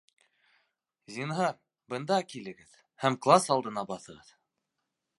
[1.17, 1.53] Зинһар,
[1.95, 4.37] бында килегеҙ һәм класс алдына баҫығыҙ